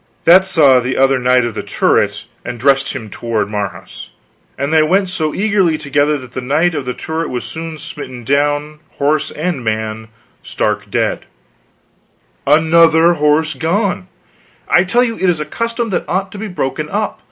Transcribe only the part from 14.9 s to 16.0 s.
you it is a custom